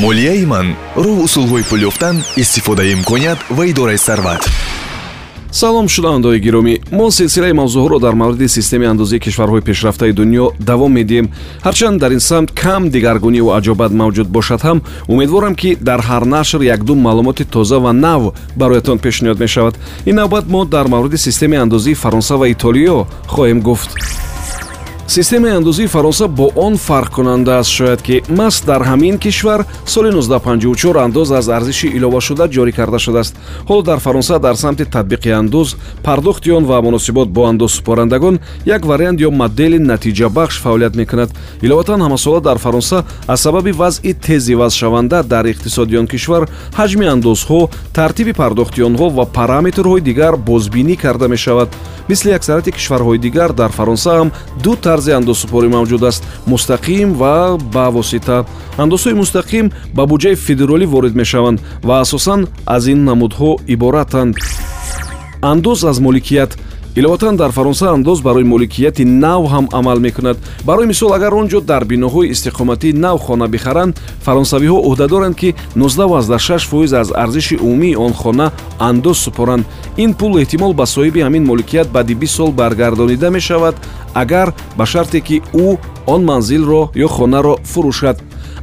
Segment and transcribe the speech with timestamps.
[0.00, 0.66] молияи ман
[0.96, 4.42] роҳ усулҳои пул ёфтан истифодаи имконият ва идораи сарват.
[5.50, 6.74] Салом шунавандаои гиромӣ.
[6.90, 11.28] Мо силсилаи мавзӯъҳоро дар мавриди системаи андозии кишварҳои пешрафтаи дунё давом медиҳем.
[11.66, 14.78] Ҳарчанд дар ин самт кам дигаргуниву аҷобат мавҷуд бошад ҳам
[15.08, 18.22] умедворам ки дар ҳар нашр якдум маълумоти тоза ва нав
[18.56, 19.74] бароятон пешниҳод мешавад.
[20.06, 23.90] Ин навбат мо дар мавриди системаи андозии фаронса ва итолиё хоҳем гуфт
[25.12, 27.70] системаи андозии фаронса бо он фарқкунанда аст.
[27.70, 33.36] Шояд ки маст дар ҳамин кишвар соли 1954 андоз аз арзиши иловашуда ҷорӣ карда шудааст.
[33.68, 39.20] Ҳоло дар фаронса дар самти татбиқи андоз пардохти он ва муносибот бо андозсупорандагон як вариант
[39.20, 41.30] ё модели натиҷабахш фаъолият мекунад.
[41.60, 46.48] Иловатан ҳамасола дар фаронса аз сабаби вазъи тези вазшаванда дар иқтисоди он кишвар
[46.78, 51.68] ҳаҷми андозҳо тартиби пардохти онҳо ва параметрҳои дигар бозбинӣ карда мешавад
[52.08, 54.30] мисли аксарияти кишварҳои дигар дар фаронса ҳам
[54.64, 58.38] ду тарзи андозсупорӣ мавҷуд аст мустақим ва ба восита.
[58.84, 59.66] Андозҳои мустақим
[59.96, 64.34] ба буҷаи федералӣ ворид мешаванд ва асосан аз ин намудҳо иборатанд.
[65.42, 66.58] Андоз аз моликият
[66.94, 70.36] иловатан дар фаронса андоз барои моликияти нав ҳам амал мекунад.
[70.64, 76.66] Барои мисол агар он ҷо дар биноҳои истиқоматии нав хона бихаранд фаронсавиҳо ӯҳдадоранд ки 196
[76.68, 79.64] фоиз аз арзиши умумии он хона андоз супоранд.
[79.96, 83.74] Ин пул эҳтимол ба соҳиби ҳамин моликият баъди 20 сол баргардонида мешавад
[84.14, 88.16] агар ба шарте ки ӯ он манзилро ё хонаро фурӯшад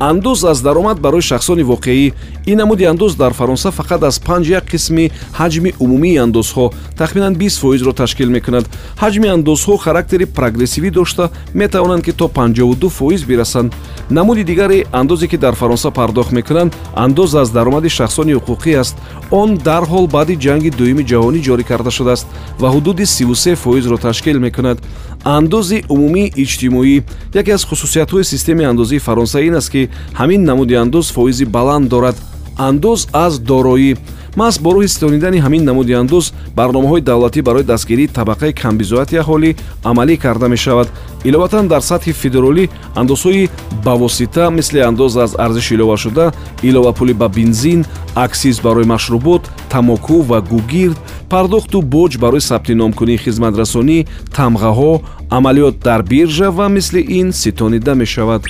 [0.00, 2.12] андоз аз даромад барои шахсони воқеӣ.
[2.46, 7.60] Ин намуди андоз дар фаронса фақат аз панҷ як қисми ҳаҷми умумии андозҳо тахминан 20
[7.60, 8.64] фоизро ташкил мекунад.
[8.96, 13.74] Ҳаҷми андозҳо характери прогрессивӣ дошта метавонанд ки то 52 фоиз бирасанд.
[14.10, 18.96] Намуди дигари андозе ки дар фаронса пардохт мекунанд андоз аз даромади шахсони ҳуқуқӣ аст.
[19.30, 22.26] Он дарҳол баъди ҷанги дуюми ҷаҳонӣ ҷорӣ карда шудааст
[22.58, 24.78] ва ҳудуди 33 фоизро ташкил мекунад
[25.24, 27.02] андози умумии иҷтимоӣ.
[27.34, 29.88] Яке аз хусусиятҳои системаи андозии фаронса ин аст ки
[30.20, 32.16] ҳамин намуди андоз фоизи баланд дорад.
[32.56, 33.96] Андоз аз дороӣ.
[34.36, 39.50] Маҳз бо роҳи ситонидани ҳамин намуди андоз барномаҳои давлатӣ барои дастгирии табақаи камбизоати аҳолӣ
[39.90, 40.88] амалӣ карда мешавад.
[41.24, 42.64] Иловатан дар сатҳи федералӣ
[43.00, 43.48] андозҳои
[43.84, 47.80] бавосита мисли андоз аз арзиши иловашуда иловапули ба бензин
[48.14, 50.98] аксиз барои машрубот тамоку ва гугирд
[51.30, 53.98] пардохту боҷ барои сабти номкунии хизматрасонӣ
[54.36, 54.92] тамғаҳо
[55.36, 58.42] амалиёт дар биржа ва мисли ин ситонида мешавад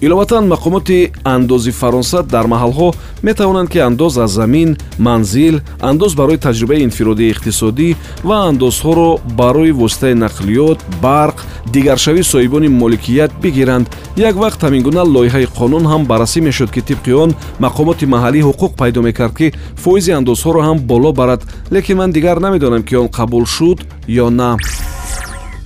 [0.00, 6.84] иловатан мақомоти андози фаронса дар маҳалҳо метавонанд ки андоз аз замин манзил андоз барои таҷрибаи
[6.88, 7.96] инфиродии иқтисодӣ
[8.28, 11.36] ва андозҳоро барои воситаи нақлиёт барқ
[11.74, 13.86] дигаршавии соҳибони моликият бигиранд.
[14.16, 17.30] Як вақт ҳамин гуна лоиҳаи қонун ҳам баррасӣ мешуд ки тибқи он
[17.64, 21.40] мақомоти маҳаллӣ ҳуқуқ пайдо мекард ки фоизи андозҳоро ҳам боло барад.
[21.74, 23.78] Лекин ман дигар намедонам ки он қабул шуд
[24.08, 24.56] ё на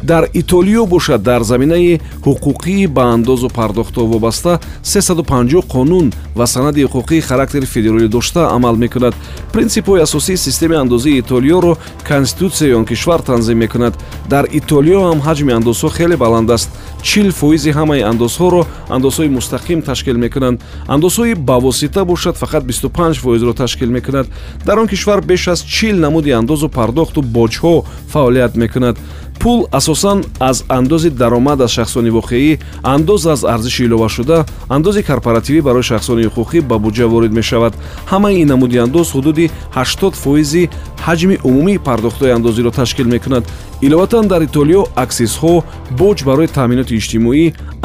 [0.03, 1.23] дар итолиё бошад.
[1.23, 8.51] Дар заминаи ҳуқуқии ба андозу пардохтҳо вобаста 350 қонун ва санади ҳуқуқии характери федералӣ дошта
[8.51, 9.15] амал мекунад.
[9.53, 13.95] Принсипҳои асосии системаи андозии итолиёро конститутсияи он кишвар танзим мекунад.
[14.29, 16.71] Дар итолиё ҳам ҳаҷми андозҳо хеле баланд аст.
[17.03, 20.61] Чил фоизи ҳамаи андозҳоро андозҳои мустақим ташкил мекунанд.
[20.89, 24.27] Андозҳои бавосита бошад фақат 25 фоизро ташкил мекунад.
[24.67, 28.97] Дар он кишвар беш аз чил намуди андозу пардохту боҷҳо фаъолият мекунад
[29.43, 35.83] пул асосан аз андози даромад аз шахсони воқеӣ андоз аз арзиши иловашуда андози корпоративӣ барои
[35.83, 37.75] шахсони ҳуқуқӣ ба буҷа ворид мешавад.
[38.11, 40.71] Ҳамаи ин намуди андоз ҳудуди 80 фоизи
[41.07, 43.45] ҳаҷми умумии пардохтҳои андозиро ташкил мекунад.
[43.87, 45.55] Иловатан дар итолиё аксизҳо
[46.01, 47.45] боҷ барои таъминоти иҷтимоӣ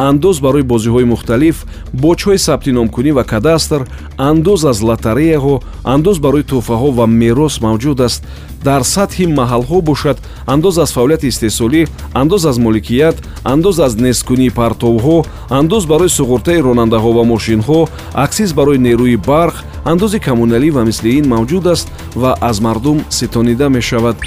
[0.09, 1.57] андоз барои бозиҳои мухталиф
[2.03, 3.81] боҷҳои сабти номкунӣ ва кадастр
[4.29, 5.55] андоз аз лотареяҳо
[5.94, 8.22] андоз барои тӯҳфаҳо ва мерос мавҷуд аст.
[8.67, 10.17] Дар сатҳи маҳалҳо бошад
[10.53, 11.81] андоз аз фаъолияти истеҳсолӣ
[12.22, 13.16] андоз аз моликият
[13.53, 15.17] андоз аз несткунии партовҳо
[15.59, 17.79] андоз барои суғуртаи ронандаҳо ва мошинҳо
[18.25, 19.55] аксиз барои нерӯи барқ
[19.92, 21.88] андози коммуналӣ ва мисли ин мавҷуд аст
[22.22, 24.18] ва аз мардум ситонида мешавад.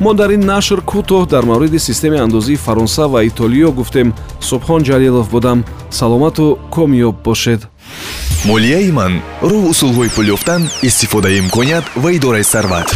[0.00, 4.08] Мо дар ин нашр кӯтоҳ дар мавриди системаи андозии фаронса ва итолиё гуфтем.
[4.48, 5.58] Субҳон ҷалилов будам.
[5.90, 7.60] Саломату комёб бошед.
[8.44, 9.12] Молияи ман
[9.50, 12.88] роҳ усулҳои пул ёфтан истифодаи имконият ва идораи сарват